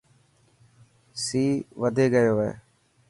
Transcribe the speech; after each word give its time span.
سي 1.23 1.43
وڌي 1.81 2.05
گيو 2.13 2.35
هي. 2.43 2.51